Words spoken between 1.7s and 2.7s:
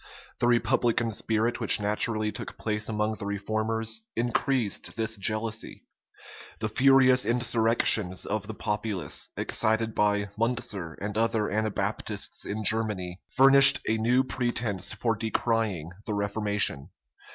naturally took